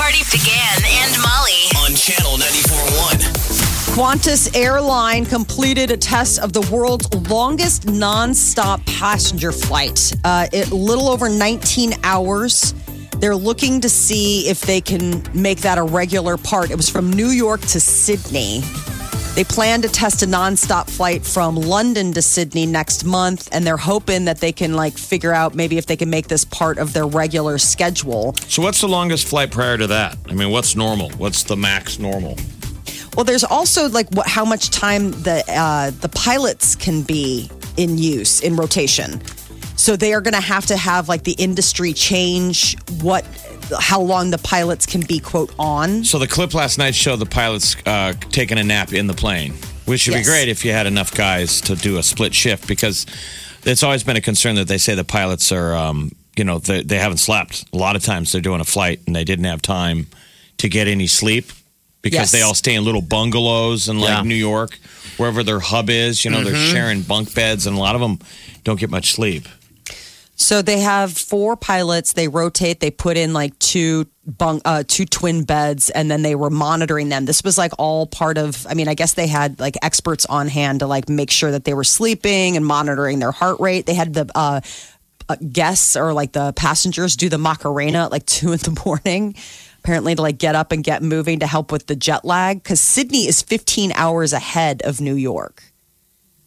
[0.00, 1.68] Party began and Molly.
[1.84, 3.94] on channel 94.1.
[3.94, 10.14] Qantas Airline completed a test of the world's longest nonstop passenger flight.
[10.24, 12.72] Uh, it little over 19 hours.
[13.18, 16.70] They're looking to see if they can make that a regular part.
[16.70, 18.62] It was from New York to Sydney.
[19.34, 23.76] They plan to test a nonstop flight from London to Sydney next month, and they're
[23.76, 26.92] hoping that they can like figure out maybe if they can make this part of
[26.92, 28.34] their regular schedule.
[28.48, 30.18] So, what's the longest flight prior to that?
[30.28, 31.10] I mean, what's normal?
[31.10, 32.36] What's the max normal?
[33.16, 37.98] Well, there's also like what, how much time the uh, the pilots can be in
[37.98, 39.22] use in rotation.
[39.76, 43.24] So they are going to have to have like the industry change what
[43.78, 46.04] how long the pilots can be quote on.
[46.04, 49.52] So, the clip last night showed the pilots uh, taking a nap in the plane,
[49.86, 50.26] which would Yes.
[50.26, 53.06] be great if you had enough guys to do a split shift because
[53.64, 56.82] it's always been a concern that they say the pilots are, um, you know, they,
[56.82, 57.64] they haven't slept.
[57.72, 60.06] A lot of times they're doing a flight and they didn't have time
[60.58, 61.52] to get any sleep
[62.02, 62.30] because Yes.
[62.32, 64.22] they all stay in little bungalows in like Yeah.
[64.22, 64.78] New York,
[65.18, 66.24] wherever their hub is.
[66.24, 68.18] You know, they're sharing bunk beds and a lot of them
[68.64, 69.46] don't get much sleep.
[70.40, 72.14] So they have four pilots.
[72.14, 72.80] They rotate.
[72.80, 77.10] They put in like two bunk, uh, two twin beds, and then they were monitoring
[77.10, 77.26] them.
[77.26, 78.66] This was like all part of.
[78.66, 81.64] I mean, I guess they had like experts on hand to like make sure that
[81.64, 83.84] they were sleeping and monitoring their heart rate.
[83.84, 84.62] They had the uh,
[85.28, 89.34] uh, guests or like the passengers do the Macarena at like two in the morning.
[89.80, 92.80] Apparently, to like get up and get moving to help with the jet lag because
[92.80, 95.69] Sydney is 15 hours ahead of New York.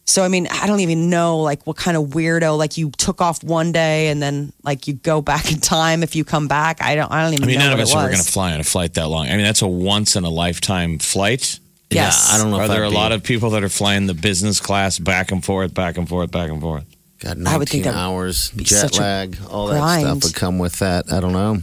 [0.06, 3.22] So I mean, I don't even know like what kind of weirdo like you took
[3.22, 6.82] off one day and then like you go back in time if you come back.
[6.82, 7.12] I don't.
[7.12, 8.12] I don't even I mean, know none of what us it are was.
[8.16, 9.28] going to fly on a flight that long.
[9.28, 11.60] I mean, that's a once in a lifetime flight.
[11.90, 12.28] Yes.
[12.30, 13.70] Yeah, I don't know Are if there a I'd be- lot of people that are
[13.70, 16.86] flying the business class back and forth, back and forth, back and forth?
[17.20, 20.80] God, I would 19 think that hours, jet lag, all that stuff would come with
[20.80, 21.14] that.
[21.14, 21.60] I don't know.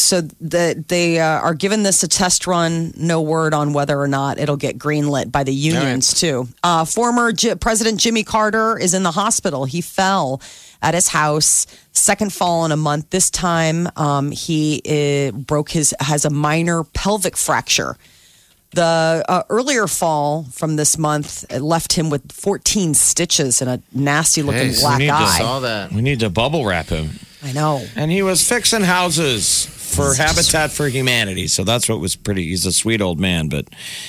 [0.00, 2.92] So the, they uh, are giving this a test run.
[2.96, 6.48] No word on whether or not it'll get greenlit by the unions too.
[6.62, 9.64] Uh, former J- President Jimmy Carter is in the hospital.
[9.64, 10.40] He fell
[10.82, 13.10] at his house, second fall in a month.
[13.10, 17.96] This time, um, he uh, broke his has a minor pelvic fracture.
[18.72, 24.42] The uh, earlier fall from this month left him with 14 stitches and a nasty
[24.42, 25.38] looking Hey, black we need to eye.
[25.38, 25.92] Saw that.
[25.92, 27.10] We need to bubble wrap him.
[27.42, 27.84] I know.
[27.96, 31.48] And he was fixing houses for Habitat for Humanity.
[31.48, 32.46] So that's what was pretty.
[32.48, 33.66] He's a sweet old man, but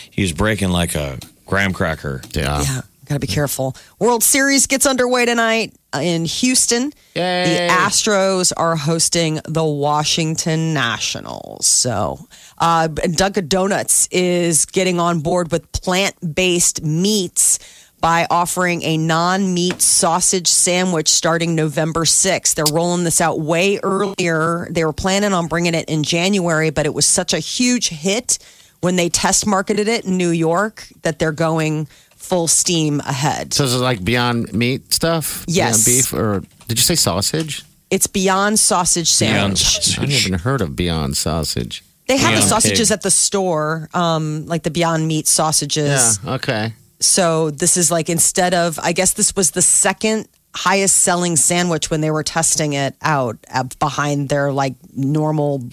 [0.09, 2.21] he's breaking like a graham cracker.
[2.31, 2.61] Yeah.
[2.61, 3.75] Yeah, got to be careful.
[3.99, 6.93] World Series gets underway tonight uh, in Houston.
[7.15, 7.67] Yay.
[7.67, 11.65] The Astros are hosting the Washington Nationals.
[11.67, 12.19] So,
[12.57, 17.59] uh, Dunkin' Donuts is getting on board with plant based meats
[18.01, 22.56] by offering a non meat sausage sandwich starting November 6th.
[22.56, 24.67] They're rolling this out way earlier.
[24.72, 28.40] They were planning on bringing it in January, but it was such a huge hit
[28.81, 31.85] when they test marketed it in New York that they're going
[32.16, 33.53] full steam ahead.
[33.53, 35.45] So is it like Beyond Meat stuff?
[35.47, 35.85] Yes.
[35.85, 36.13] Beyond Beef?
[36.13, 37.63] Or did you say sausage?
[37.91, 39.59] It's Beyond Sausage Beyond Sandwich.
[39.59, 39.97] sausage.
[39.97, 41.84] I haven't even heard of Beyond Sausage.
[42.07, 42.95] They have the sausages Pig.
[42.95, 46.19] at the store, um, like the Beyond Meat sausages.
[46.23, 46.34] Yeah.
[46.35, 46.73] Okay.
[47.01, 51.89] So this is like instead of, I guess this was the second highest selling sandwich
[51.89, 55.63] when they were testing it out uh, behind their like normal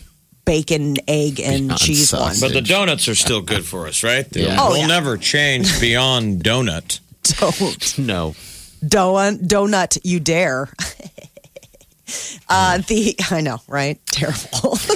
[0.44, 2.34] bacon, egg, and Beyond cheese one.
[2.40, 4.26] But the donuts are still good for us, right?
[4.34, 4.56] Yeah.
[4.58, 4.86] Oh, we'll yeah.
[4.86, 7.00] never change beyond donut.
[7.38, 8.34] Don't No.
[8.82, 10.70] donut, donut, you dare.
[12.48, 14.00] uh, the I know, right?
[14.06, 14.78] Terrible.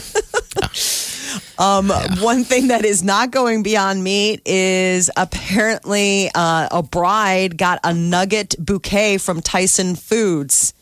[1.63, 1.89] um,
[2.21, 7.95] One thing that is not going beyond meat is apparently uh, a bride got a
[7.95, 10.75] nugget bouquet from Tyson Foods.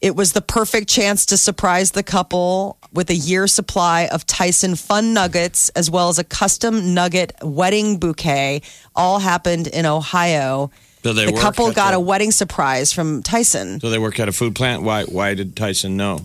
[0.00, 4.76] It was the perfect chance to surprise the couple with a year supply of Tyson
[4.76, 8.62] Fun Nuggets, as well as a custom nugget wedding bouquet.
[8.94, 10.70] All happened in Ohio.
[11.02, 13.80] They the couple got the- a wedding surprise from Tyson.
[13.80, 14.82] So they work at a food plant.
[14.82, 15.04] Why?
[15.04, 16.20] Why did Tyson know?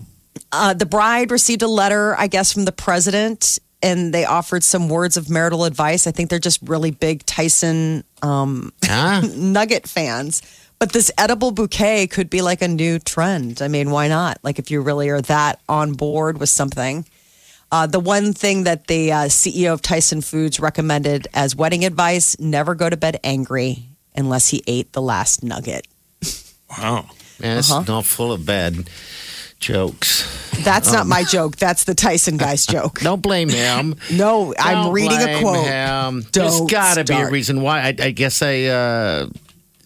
[0.52, 4.88] Uh, the bride received a letter, I guess, from the president, and they offered some
[4.88, 6.06] words of marital advice.
[6.08, 9.22] I think they're just really big Tyson Ah.
[9.36, 10.42] nugget fans.
[10.80, 13.62] But this edible bouquet could be like a new trend.
[13.62, 14.38] I mean, why not?
[14.42, 17.06] Like if you really are that on board with something.
[17.70, 22.38] Uh, the one thing that the uh, CEO of Tyson Foods recommended as wedding advice
[22.40, 25.86] never go to bed angry unless he ate the last nugget.
[26.78, 27.06] Wow.
[27.40, 27.92] Man, it's Uh-huh.
[27.94, 28.88] all full of bad
[29.60, 30.40] jokes.
[30.64, 31.56] That's not my joke.
[31.56, 33.00] That's the Tyson guy's joke.
[33.00, 33.96] Don't blame him.
[34.12, 35.66] No, I'm Don't reading a quote.
[35.66, 36.26] Him.
[36.32, 37.80] There's got to be a reason why.
[37.80, 38.62] I, I guess I.
[38.64, 39.28] Uh,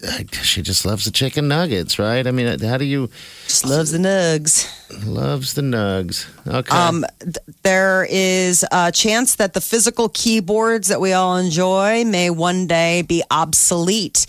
[0.07, 2.25] I she just loves the chicken nuggets, right?
[2.25, 3.11] I mean, how do you
[3.49, 4.69] Just loves the nugs.
[5.05, 6.27] loves the nugs?
[6.47, 6.77] Okay.
[6.77, 12.31] Um, th- there is a chance that the physical keyboards that we all enjoy may
[12.31, 14.27] one day be obsolete.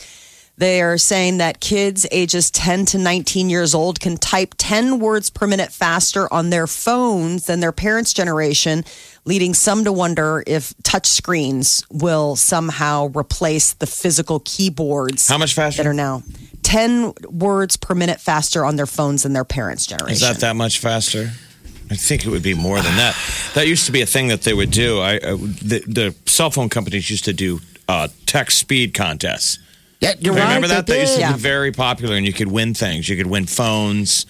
[0.59, 5.29] They are saying that kids ages 10 to 19 years old can type 10 words
[5.29, 8.83] per minute faster on their phones than their parents' generation,
[9.23, 15.53] leading some to wonder if touch screens will somehow replace the physical keyboards How much
[15.53, 15.81] faster?
[15.81, 16.23] that are now
[16.63, 20.11] 10 words per minute faster on their phones than their parents' generation.
[20.11, 21.31] Is that that much faster?
[21.89, 23.15] I think it would be more than that.
[23.56, 25.00] That used to be a thing that they would do.
[25.00, 29.57] I, uh, the, the cell phone companies used to do uh, text speed contests.
[29.99, 30.75] Yeah, you're Remember right.
[30.75, 30.87] that?
[30.87, 31.19] They They used to.
[31.21, 31.33] Yeah.
[31.33, 33.07] be very popular, and you could win things.
[33.09, 34.25] You could win phones,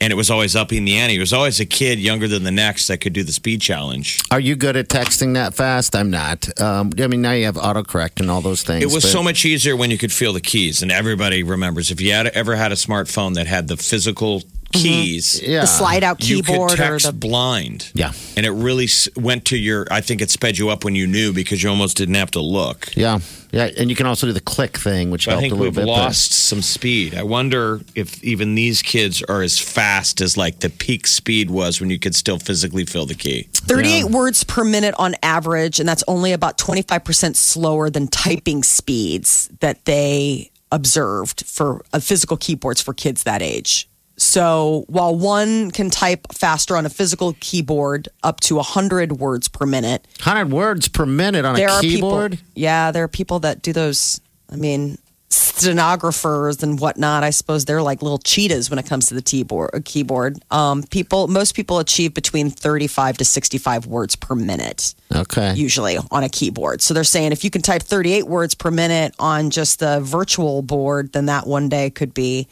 [0.00, 1.14] and it was always upping the ante.
[1.16, 4.20] There was always a kid younger than the next that could do the speed challenge.
[4.30, 5.96] Are you good at texting that fast?
[5.96, 6.48] I'm not.
[6.60, 8.82] Um, I mean, now you have autocorrect and all those things.
[8.82, 11.90] It was but- so much easier when you could feel the keys, and everybody remembers.
[11.90, 14.42] If you had ever had a smartphone that had the physical
[14.72, 15.62] keys, Yeah.
[15.62, 17.90] the slide out you keyboard could or text the blind.
[17.94, 18.12] Yeah.
[18.36, 19.86] and it really went to your.
[19.90, 22.40] I think it sped you up when you knew because you almost didn't have to
[22.40, 22.88] look.
[22.96, 23.18] Yeah,
[23.50, 25.66] yeah, and you can also do the click thing, which I helped think a little
[25.70, 25.86] we've bit.
[25.86, 27.14] but- lost some speed.
[27.14, 31.80] I wonder if even these kids are as fast as like the peak speed was
[31.80, 33.48] when you could still physically feel the key.
[33.52, 39.48] 38 words per minute on average, and that's only about 25% slower than typing speeds
[39.60, 43.88] that they observed for uh, physical keyboards for kids that age.
[44.20, 49.64] So while one can type faster on a physical keyboard up to 100 words per
[49.64, 52.32] minute, 100 words per minute on there a are keyboard.
[52.32, 52.46] people.
[52.54, 54.20] Yeah, there are people that do those.
[54.50, 54.98] I mean,
[55.30, 57.22] stenographers and whatnot.
[57.22, 59.84] I suppose they're like little cheetahs when it comes to the keyboard.
[59.84, 60.38] Keyboard.
[60.50, 65.54] Um, people, most people achieve between thirty-five to sixty-five words per minute, Okay.
[65.54, 66.80] usually on a keyboard.
[66.82, 70.62] So they're saying if you can type thirty-eight words per minute on just the virtual
[70.62, 72.48] board, then that one day could be.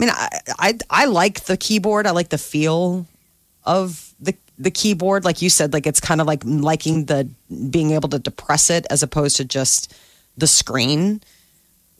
[0.00, 2.06] I mean, I I, I like the keyboard.
[2.06, 3.06] I like the feel
[3.64, 7.28] of the the keyboard like you said like it's kind of like liking the
[7.70, 9.94] being able to depress it as opposed to just
[10.36, 11.20] the screen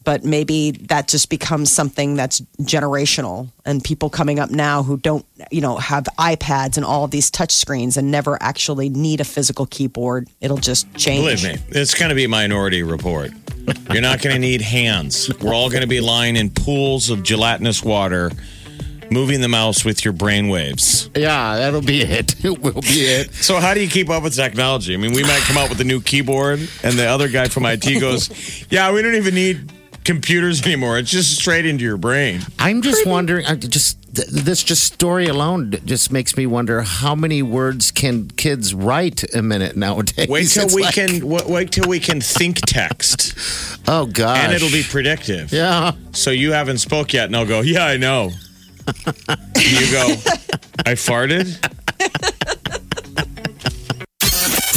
[0.05, 5.27] but maybe that just becomes something that's generational and people coming up now who don't
[5.51, 9.25] you know have iPads and all of these touch screens and never actually need a
[9.25, 13.31] physical keyboard it'll just change Believe me, it's going to be Minority Report.
[13.93, 15.31] You're not going to need hands.
[15.41, 18.33] We're all going to be lying in pools of gelatinous water,
[19.11, 21.11] moving the mouse with your brain waves.
[21.15, 22.35] yeah, that'll be it.
[22.45, 23.33] It will be it.
[23.35, 24.95] So, how do you keep up with technology?
[24.95, 27.67] I mean, we might come out with a new keyboard, and the other guy from
[27.67, 29.71] IT goes, Yeah, we don't even need
[30.05, 30.99] computers anymore.
[30.99, 32.41] It's just straight into your brain.
[32.59, 33.47] I'm just wondering.
[33.47, 38.29] I just th- this just story alone just makes me wonder how many words can
[38.29, 40.29] kids write a minute nowadays.
[40.29, 43.35] Wait till It's we like- can wait, wait till we can think text,
[43.89, 44.39] Oh God!
[44.39, 45.53] and it'll be predictive.
[45.53, 45.93] Yeah.
[46.13, 48.31] So you haven't spoke yet, and I'll go, yeah, I know.
[48.87, 50.07] you go,
[50.87, 51.47] I farted.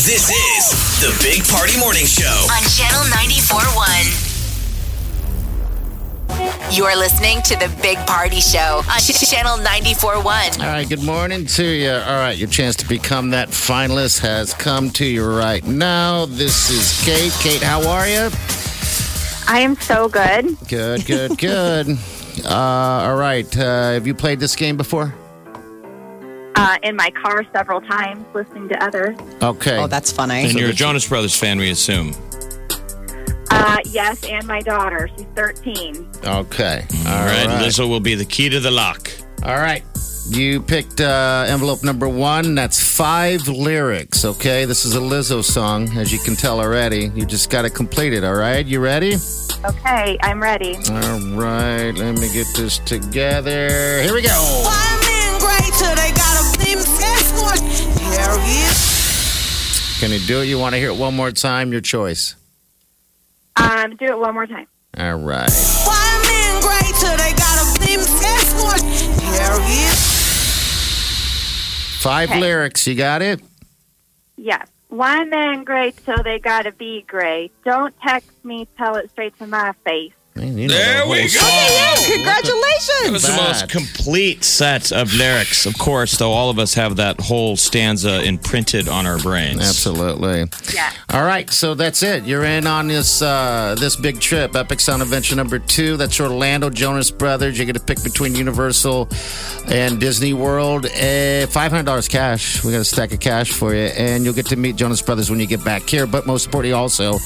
[0.06, 2.28] This is the Big Party Morning Show.
[2.52, 4.33] on Channel 94.1.
[6.72, 10.60] You're listening to the Big Party Show on Ch- Channel 94.1.
[10.60, 11.92] All right, good morning to you.
[11.92, 16.26] All right, your chance to become that finalist has come to you right now.
[16.26, 17.32] This is Kate.
[17.42, 18.30] Kate, how are you?
[19.48, 20.58] I am so good.
[20.68, 21.98] Good, good, good.
[22.44, 25.14] Uh, all right, uh, have you played this game before?
[26.56, 29.18] Uh, in my car several times, listening to others.
[29.42, 29.78] Okay.
[29.78, 32.14] oh that's funny And you're a Jonas Brothers fan, we assume.
[33.50, 35.10] Uh, yes, and my daughter.
[35.18, 36.08] She's 13.
[36.26, 36.86] Okay.
[37.08, 39.12] All right, Lizzo will be the key to the lock.
[39.44, 39.84] All right.
[40.30, 42.56] You picked uh, envelope number one.
[42.56, 44.24] That's five lyrics.
[44.24, 44.64] Okay.
[44.66, 47.12] This is a Lizzo song, as you can tell already.
[47.14, 48.24] You just got to complete it.
[48.24, 48.66] All right.
[48.66, 49.16] You ready?
[49.66, 50.76] Okay, I'm ready.
[50.90, 51.92] All right.
[51.92, 54.02] Let me get this together.
[54.02, 54.64] Here we go.
[60.00, 60.46] Can you do it?
[60.48, 61.72] You want to hear it one more time?
[61.72, 62.36] Your choice.
[63.56, 64.68] Um, do it one more time.
[64.98, 65.50] All right.
[72.00, 72.40] Five Okay.
[72.42, 72.86] lyrics.
[72.86, 73.42] You got it?
[74.36, 74.68] Yes.
[74.90, 77.52] Why man great till they gotta be great?
[77.64, 80.12] Don't text me, tell it straight to my face.
[80.36, 81.28] Man, you know There the we go.
[81.28, 81.48] song.
[81.48, 83.12] Yeah, That congratulations.
[83.12, 85.68] was the most complete set of lyrics.
[85.68, 89.60] Of course, though, all of us have that whole stanza imprinted on our brains.
[89.62, 90.46] Absolutely.
[90.74, 90.92] Yeah.
[91.12, 92.24] All right, so that's it.
[92.24, 95.98] You're in on this uh, this big trip, Epic Sound Adventure number two.
[95.98, 97.60] That's Orlando Jonas Brothers.
[97.60, 99.10] You're going to pick between Universal
[99.68, 100.88] and Disney World.
[100.88, 102.64] Uh, Five hundred dollars cash.
[102.64, 105.30] We got a stack of cash for you, and you'll get to meet Jonas Brothers
[105.30, 106.08] when you get back here.
[106.08, 107.20] But most importantly, also.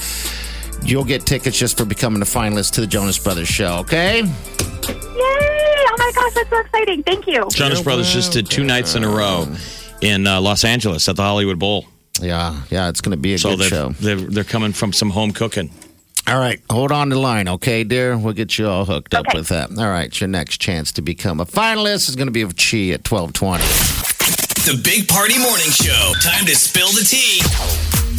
[0.84, 4.22] You'll get tickets just for becoming a finalist to the Jonas Brothers show, okay?
[4.22, 4.30] Yay!
[4.30, 7.04] Oh my gosh, that's so exciting.
[7.04, 7.46] Thank you.
[7.52, 9.48] Jonas Brothers just did two nights in a row
[10.02, 11.86] in uh, Los Angeles at the Hollywood Bowl.
[12.22, 13.90] Yeah, yeah, it's going to be a So good they're, show.
[14.00, 15.70] they're they're coming from some home cooking.
[16.26, 18.18] All right, hold on the line, okay, dear?
[18.18, 19.38] We'll get you all hooked up Okay.
[19.38, 19.70] with that.
[19.78, 22.90] All right, your next chance to become a finalist is going to be with Chi
[22.90, 23.64] at twelve twenty.
[23.64, 26.14] The Big Party Morning Show.
[26.22, 27.40] Time to spill the tea.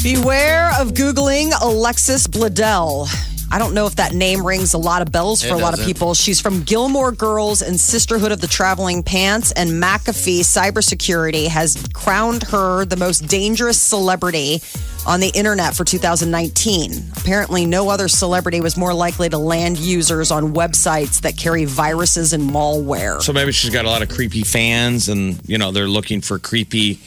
[0.03, 3.09] Beware of Googling Alexis Bledel.
[3.51, 5.73] I don't know if that name rings a lot of bells for It a lot
[5.73, 5.87] of doesn't.
[5.93, 6.15] people.
[6.15, 12.45] She's from Gilmore Girls and Sisterhood of the Traveling Pants, and McAfee Cybersecurity has crowned
[12.45, 14.61] her the most dangerous celebrity
[15.07, 16.93] on the internet for 2019.
[17.17, 22.33] Apparently, no other celebrity was more likely to land users on websites that carry viruses
[22.35, 23.21] and malware.
[23.21, 26.39] So maybe she's got a lot of creepy fans, and you know they're looking for
[26.39, 27.01] creepy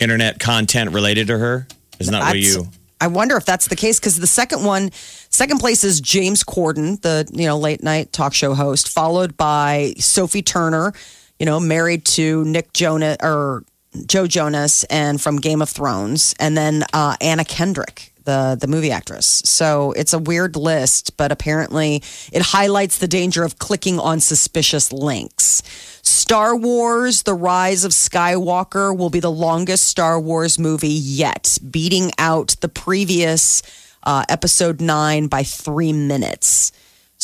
[0.00, 1.66] internet content related to her.
[2.02, 2.68] Isn't that what That's- you?
[3.00, 4.92] I wonder if that's the case because the second one,
[5.28, 9.94] second place is James Corden, the you know late night talk show host, followed by
[9.98, 10.92] Sophie Turner,
[11.40, 13.64] you know married to Nick Jonas or
[14.06, 18.92] Joe Jonas and from Game of Thrones, and then uh, Anna Kendrick, the the movie
[18.92, 19.42] actress.
[19.44, 24.92] So it's a weird list, but apparently it highlights the danger of clicking on suspicious
[24.92, 25.64] links.
[26.02, 32.10] Star Wars: The Rise of Skywalker will be the longest Star Wars movie yet, beating
[32.18, 33.62] out the previous
[34.02, 36.72] uh, Episode Nine by three minutes.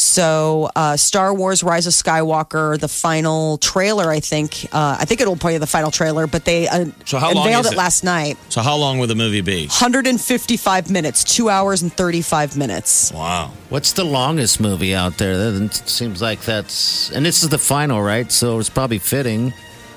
[0.00, 5.20] So, uh, Star Wars: Rise of Skywalker, the final trailer, I think, uh, I think
[5.20, 7.76] it'll play the final trailer, but they uh, So how long unveiled it it?
[7.76, 8.38] last night.
[8.48, 9.66] So how long will the movie be?
[9.66, 13.10] 155 minutes, two hours and 35 minutes.
[13.12, 13.50] Wow.
[13.70, 15.36] What's the longest movie out there?
[15.50, 18.30] That seems like that's, and this is the final, right?
[18.30, 19.52] So it's probably fitting.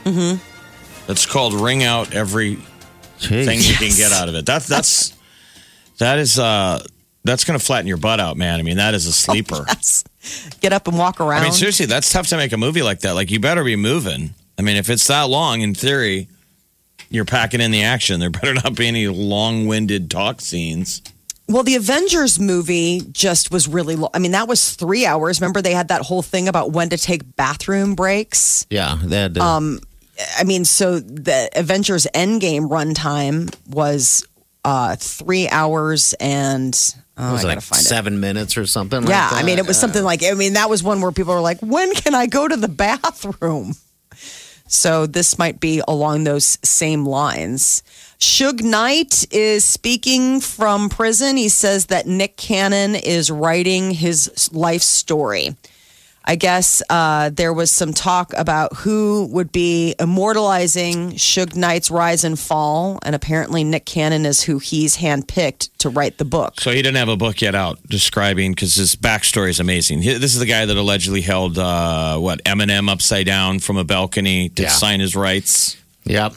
[0.06, 1.12] Mm-hmm.
[1.12, 2.56] It's called ring out every
[3.20, 3.46] Jeez.
[3.46, 4.48] thing you can get out of it.
[4.48, 5.14] That's that's
[6.00, 6.84] that is uh
[7.24, 8.60] that's gonna flatten your butt out, man.
[8.60, 9.64] I mean, that is a sleeper.
[9.68, 10.04] Yes.
[10.60, 11.42] Get up and walk around.
[11.42, 13.14] I mean, seriously, that's tough to make a movie like that.
[13.14, 14.34] Like, you better be moving.
[14.58, 16.28] I mean, if it's that long, in theory,
[17.10, 18.20] you're packing in the action.
[18.20, 21.02] There better not be any long-winded talk scenes.
[21.48, 24.12] Well, the Avengers movie just was really long.
[24.14, 25.42] I mean, that was three hours.
[25.42, 28.66] Remember, they had that whole thing about when to take bathroom breaks.
[28.70, 29.80] Yeah, they had to, Um,
[30.38, 34.26] I mean, so the Avengers Endgame runtime was
[34.64, 36.74] uh, three hours and
[37.18, 37.86] oh, it I gotta like find it.
[37.86, 39.02] seven minutes or something.
[39.04, 39.34] Yeah, like that.
[39.34, 41.60] I mean, it was something like I mean, that was one where people were like,
[41.60, 43.74] "When can I go to the bathroom?"
[44.68, 47.84] So this might be along those same lines.
[48.20, 51.36] Suge Knight is speaking from prison.
[51.36, 55.56] He says that Nick Cannon is writing his life story.
[56.32, 62.24] I guess uh, there was some talk about who would be immortalizing Suge Knight's rise
[62.24, 66.62] and fall, and apparently Nick Cannon is who he's handpicked to write the book.
[66.62, 70.04] So he didn't have a book yet out describing because his backstory is amazing.
[70.04, 73.84] He- This is the guy that allegedly held uh, what Eminem upside down from a
[73.84, 74.70] balcony to Yeah.
[74.70, 75.76] sign his rights.
[76.06, 76.36] Yep.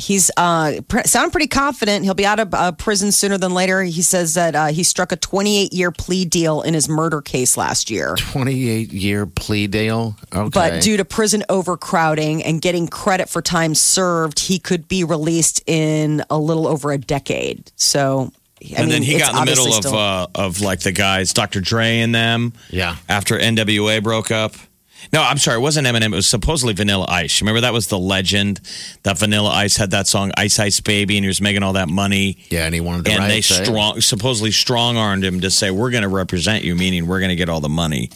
[0.00, 3.82] He's uh pr- sounding pretty confident he'll be out of uh, prison sooner than later
[3.82, 7.56] he says that uh, he struck a 28 year plea deal in his murder case
[7.56, 10.16] last year 28 year plea deal.
[10.34, 10.50] Okay.
[10.52, 15.62] but due to prison overcrowding and getting credit for time served he could be released
[15.66, 19.44] in a little over a decade so I and mean, then he got in the
[19.46, 21.62] middle of still- uh, of like the guys, Dr.
[21.62, 22.52] Dre and them.
[22.68, 22.96] Yeah.
[23.08, 24.52] After NWA broke up.
[25.12, 26.12] No, I'm sorry, it wasn't Eminem.
[26.12, 27.40] It was supposedly Vanilla Ice.
[27.40, 28.60] Remember that was the legend
[29.02, 31.88] that Vanilla Ice had that song Ice Ice Baby, and he was making all that
[31.88, 32.38] money.
[32.50, 35.90] yeah, and he wanted to and they strong, supposedly strong armed him to say, "We're
[35.90, 38.10] going to represent you," meaning we're going to get all the money.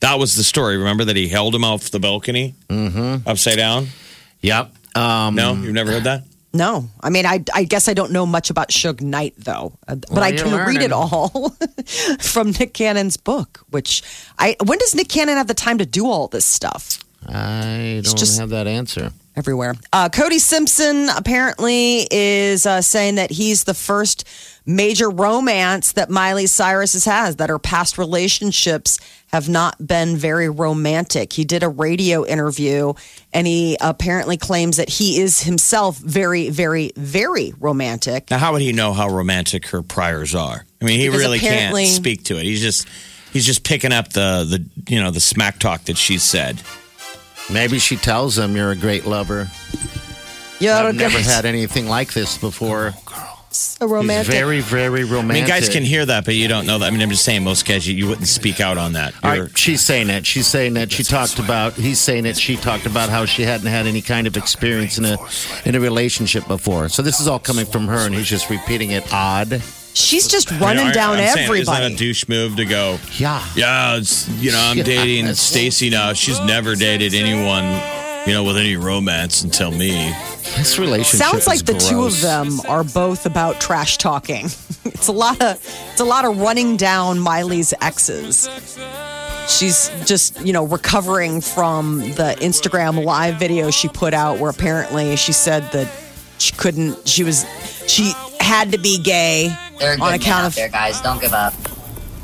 [0.00, 0.76] That was the story.
[0.76, 3.28] Remember that he held him off the balcony, mm-hmm.
[3.28, 3.88] upside down.
[4.42, 4.72] Yep.
[4.94, 6.24] Um, No, you've never heard that.
[6.56, 6.88] No.
[7.00, 9.72] I mean I, I guess i don't know much about Suge knight though.
[9.88, 11.54] Uh, but Well, i can read it all
[12.20, 14.02] from nick cannon's book which
[14.38, 16.98] i when does nick cannon have the time to do all this stuff?
[17.28, 19.12] I don't just- have that answer.
[19.36, 19.74] Everywhere.
[19.92, 24.26] Uh, Cody Simpson apparently is uh, saying that he's the first
[24.64, 28.98] major romance that Miley Cyrus has had, that her past relationships
[29.32, 31.32] have not been very romantic.
[31.32, 32.94] He did a radio interview
[33.32, 38.30] and he apparently claims that he is himself very, very, very romantic.
[38.30, 40.64] Now, how would he know how romantic her priors are?
[40.80, 42.44] I mean, he Because really can't speak to it.
[42.44, 42.88] He's just
[43.32, 46.60] he's just picking up the the you know the smack talk that she said.
[47.50, 49.48] Maybe she tells him you're a great lover.
[50.58, 52.92] You're I've a never great- had anything like this before.
[53.50, 54.32] so He's romantic.
[54.34, 55.34] very, very I romantic.
[55.34, 56.86] mean, guys can hear that, but you don't know that.
[56.86, 59.14] I mean, I'm just saying, most guys you, you wouldn't speak out on that.
[59.22, 60.26] All You're- right, she's saying it.
[60.26, 61.74] She's saying that she talked about.
[61.74, 62.36] He's saying it.
[62.36, 65.16] She talked about how she hadn't had any kind of experience in a
[65.64, 66.88] in a relationship before.
[66.88, 69.04] So this is all coming from her, and he's just repeating it.
[69.12, 69.62] Odd.
[69.96, 71.60] She's just I mean, running I- down I'm saying, everybody.
[71.62, 72.98] Isn't that a douche move to go?
[73.16, 73.42] Yeah.
[73.56, 74.84] Yeah, it's, you know, I'm Yeah.
[74.84, 76.12] dating Stacy now.
[76.12, 77.64] She's never dated anyone,
[78.26, 80.14] you know, with any romance until me.
[80.58, 84.44] This relationship Sounds like is the two of them are both about trash talking.
[84.84, 85.56] it's a lot of
[85.92, 88.48] it's a lot of running down Miley's exes.
[89.48, 95.16] She's just, you know, recovering from the Instagram live video she put out where apparently
[95.16, 95.88] she said that
[96.38, 97.46] she couldn't she was
[97.86, 101.00] she had to be gay There are good on men account out of there, guys.
[101.00, 101.54] Don't give up.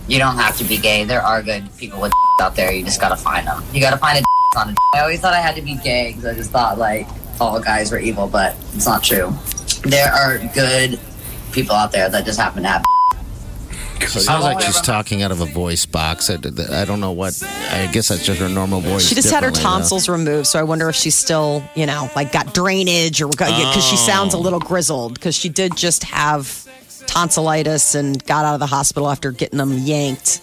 [0.08, 1.04] You don't have to be gay.
[1.04, 2.72] There are good people with out there.
[2.72, 3.62] You just gotta find them.
[3.72, 4.22] You gotta find a
[4.58, 4.74] on a.
[4.94, 7.06] I always thought I had to be gay because I just thought like
[7.40, 9.32] all guys were evil, but it's not true.
[9.84, 10.98] There are good
[11.52, 12.84] people out there that just happen to have.
[14.08, 16.28] Sounds like she's talking out of a voice box.
[16.28, 17.40] I, I don't know what.
[17.70, 19.06] I guess that's just her normal voice.
[19.06, 19.78] She just had her differently, though.
[19.78, 23.84] tonsils removed, so I wonder if she's still, you know, like got drainage or because
[23.84, 24.40] she sounds a oh.
[24.40, 26.66] little grizzled because she did just have
[27.06, 30.40] tonsillitis and got out of the hospital after getting them yanked.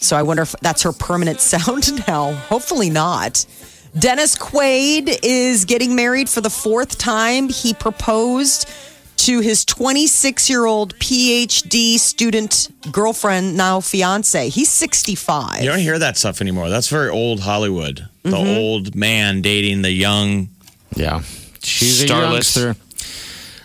[0.00, 2.32] So I wonder if that's her permanent sound now.
[2.32, 3.44] Hopefully not.
[3.98, 7.48] Dennis Quaid is getting married for the fourth time.
[7.48, 8.68] He proposed
[9.16, 14.48] to his 26 year old PhD student girlfriend, now fiance.
[14.50, 15.62] He's 65.
[15.62, 16.68] You don't hear that stuff anymore.
[16.68, 18.08] That's very old Hollywood.
[18.22, 18.58] The Mm-hmm.
[18.58, 20.50] old man dating the young.
[20.94, 21.22] Yeah,
[21.62, 22.56] she's a Starless.
[22.56, 22.80] youngster.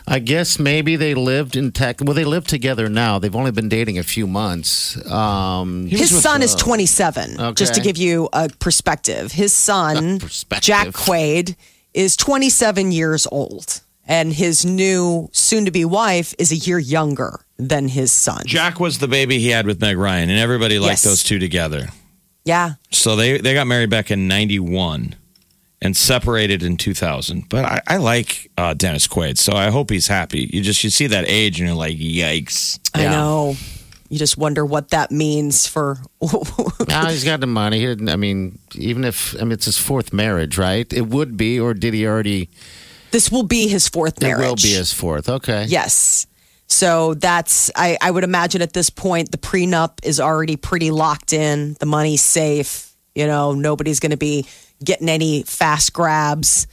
[0.07, 2.01] I guess maybe they lived in tech.
[2.01, 3.19] Well, they live together now.
[3.19, 4.97] They've only been dating a few months.
[5.09, 9.31] Um, he was His with, son uh, is 27, just to give you a perspective.
[9.31, 10.65] His son, Perspective.
[10.65, 11.55] Jack Quaid,
[11.93, 17.39] is 27 years old, and his new soon to be wife is a year younger
[17.57, 18.41] than his son.
[18.45, 21.03] Jack was the baby he had with Meg Ryan, and everybody liked Yes.
[21.03, 21.87] those two together.
[22.45, 22.73] Yeah.
[22.91, 25.15] So they, they got married back in 91
[25.83, 27.47] and separated in 2000.
[27.49, 30.49] But I, I like uh, Dennis Quaid, so I hope he's happy.
[30.51, 32.79] You just you see that age and you're like, yikes.
[32.95, 33.11] I Yeah.
[33.11, 33.55] know.
[34.09, 35.97] You just wonder what that means for.
[36.87, 37.79] Now he's got the money.
[37.79, 40.91] He didn't, I mean, even if I mean it's his fourth marriage, right?
[40.93, 42.49] It would be, or did he already?
[43.11, 44.43] this will be his fourth marriage.
[44.45, 45.29] It will be his fourth.
[45.29, 45.65] Okay.
[45.67, 46.25] Yes.
[46.67, 51.31] So that's, I, I would imagine at this point, the prenup is already pretty locked
[51.33, 51.75] in.
[51.79, 52.91] The money's safe.
[53.15, 54.45] You know, nobody's going to be
[54.83, 56.67] getting any fast grabs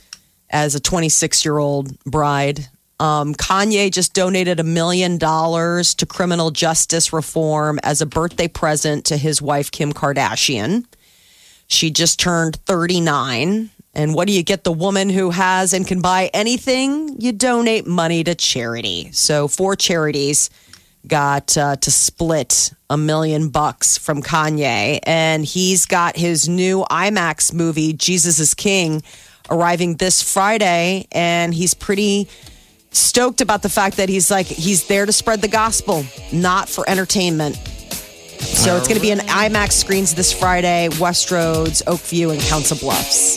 [0.51, 2.67] as a 26 year old bride.
[2.99, 9.07] Um, Kanye just donated a million dollars to criminal justice reform as a birthday present
[9.07, 10.85] to his wife, Kim Kardashian.
[11.67, 13.71] She just turned 39.
[13.95, 17.21] And what do you get the woman who has and can buy anything?
[17.21, 19.11] You donate money to charity.
[19.13, 20.51] So, four charities
[21.07, 25.01] got uh, to split a million bucks from Kanye.
[25.05, 29.03] And he's got his new IMAX movie, Jesus is King,
[29.51, 31.07] arriving this Friday.
[31.13, 32.29] And he's pretty
[32.93, 36.89] stoked about the fact that he's like, he's there to spread the gospel, not for
[36.89, 37.57] entertainment.
[38.41, 43.37] So it's going to be in IMAX screens this Friday, Westroads, Oakview, and Council Bluffs.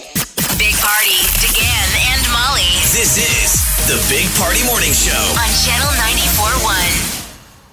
[0.57, 3.51] Big Party, DeGan and Molly This is
[3.87, 5.11] the Big Party Morning Show.
[5.11, 7.02] on Channel 94.1.